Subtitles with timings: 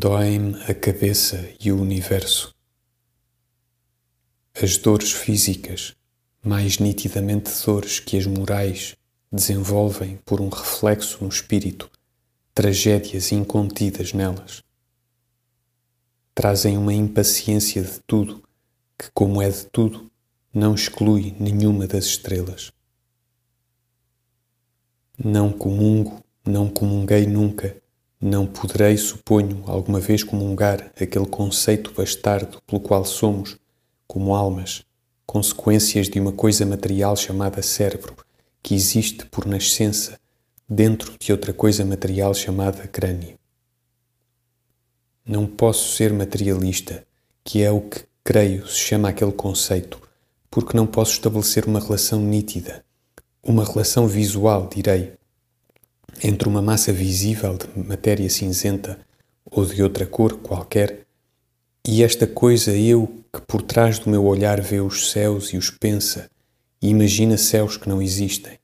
[0.00, 2.54] Doem a cabeça e o universo.
[4.54, 5.92] As dores físicas,
[6.40, 8.94] mais nitidamente dores que as morais,
[9.32, 11.90] desenvolvem por um reflexo no espírito
[12.54, 14.62] tragédias incontidas nelas.
[16.32, 18.40] Trazem uma impaciência de tudo
[18.96, 20.08] que, como é de tudo,
[20.54, 22.70] não exclui nenhuma das estrelas.
[25.18, 27.76] Não comungo, não comunguei nunca
[28.20, 33.56] não poderei, suponho, alguma vez comungar aquele conceito bastardo pelo qual somos,
[34.06, 34.84] como almas,
[35.24, 38.16] consequências de uma coisa material chamada cérebro,
[38.62, 40.18] que existe por nascença
[40.68, 43.38] dentro de outra coisa material chamada crânio.
[45.24, 47.06] Não posso ser materialista,
[47.44, 50.00] que é o que creio se chama aquele conceito,
[50.50, 52.84] porque não posso estabelecer uma relação nítida,
[53.42, 55.17] uma relação visual, direi,
[56.22, 58.98] entre uma massa visível de matéria cinzenta
[59.44, 61.06] ou de outra cor qualquer
[61.86, 65.70] e esta coisa eu que por trás do meu olhar vê os céus e os
[65.70, 66.30] pensa
[66.82, 68.58] e imagina céus que não existem.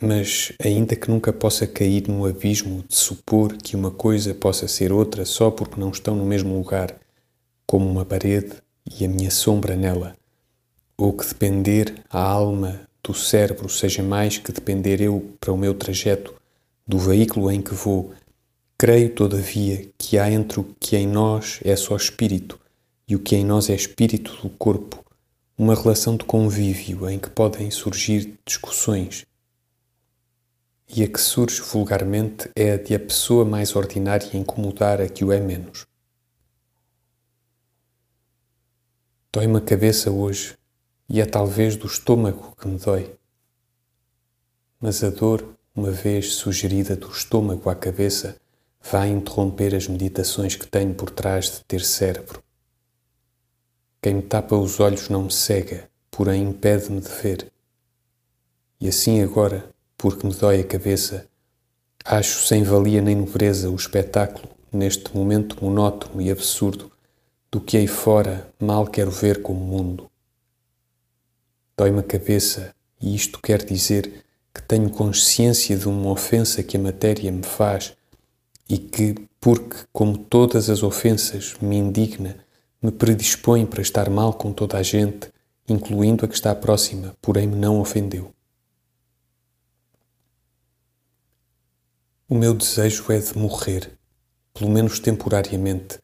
[0.00, 4.92] Mas, ainda que nunca possa cair no abismo de supor que uma coisa possa ser
[4.92, 6.94] outra só porque não estão no mesmo lugar,
[7.66, 8.52] como uma parede
[8.98, 10.14] e a minha sombra nela,
[10.96, 15.74] ou que depender a alma do cérebro seja mais que depender eu para o meu
[15.74, 16.34] trajeto
[16.86, 18.12] do veículo em que vou,
[18.76, 22.58] creio, todavia, que há entre o que em nós é só espírito
[23.06, 25.04] e o que em nós é espírito do corpo
[25.56, 29.26] uma relação de convívio em que podem surgir discussões.
[30.88, 35.24] E a que surge vulgarmente é a de a pessoa mais ordinária incomodar a que
[35.24, 35.84] o é menos.
[39.32, 40.57] Dói-me a cabeça hoje
[41.08, 43.14] e é talvez do estômago que me dói.
[44.80, 48.36] Mas a dor, uma vez sugerida do estômago à cabeça,
[48.82, 52.42] vai interromper as meditações que tenho por trás de ter cérebro.
[54.00, 57.50] Quem me tapa os olhos não me cega, porém impede-me de ver.
[58.80, 61.26] E assim agora, porque me dói a cabeça,
[62.04, 66.92] acho sem valia nem nobreza o espetáculo, neste momento monótono e absurdo,
[67.50, 70.08] do que aí fora mal quero ver como mundo.
[71.78, 76.80] Dói-me a cabeça e isto quer dizer que tenho consciência de uma ofensa que a
[76.80, 77.96] matéria me faz
[78.68, 82.36] e que, porque, como todas as ofensas, me indigna,
[82.82, 85.30] me predispõe para estar mal com toda a gente,
[85.68, 88.34] incluindo a que está próxima, porém me não ofendeu.
[92.28, 93.96] O meu desejo é de morrer,
[94.52, 96.00] pelo menos temporariamente,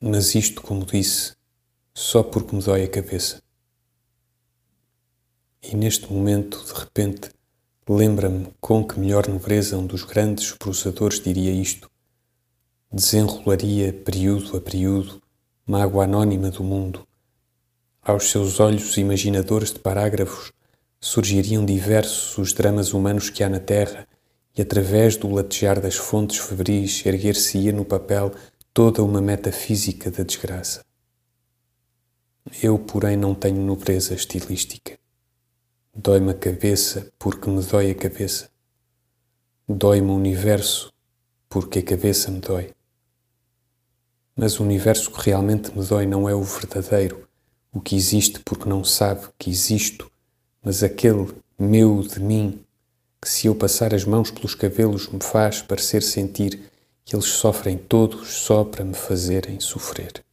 [0.00, 1.34] mas isto, como disse,
[1.92, 3.42] só porque me dói a cabeça.
[5.62, 7.30] E neste momento, de repente,
[7.88, 11.90] lembra-me com que melhor nobreza um dos grandes prosadores diria isto.
[12.90, 15.22] Desenrolaria, período a período,
[15.66, 17.06] mágoa anônima do mundo.
[18.02, 20.50] Aos seus olhos imaginadores de parágrafos
[20.98, 24.08] surgiriam diversos os dramas humanos que há na Terra
[24.56, 28.32] e através do latejar das fontes febris erguer-se-ia no papel
[28.72, 30.84] toda uma metafísica da desgraça.
[32.62, 34.99] Eu, porém, não tenho nobreza estilística.
[35.92, 38.48] Dói-me a cabeça porque me dói a cabeça.
[39.68, 40.92] Dói-me o universo
[41.48, 42.72] porque a cabeça me dói.
[44.36, 47.28] Mas o universo que realmente me dói não é o verdadeiro,
[47.72, 50.08] o que existe porque não sabe que existo,
[50.62, 52.64] mas aquele meu de mim
[53.20, 56.70] que, se eu passar as mãos pelos cabelos, me faz parecer sentir
[57.04, 60.24] que eles sofrem todos só para me fazerem sofrer.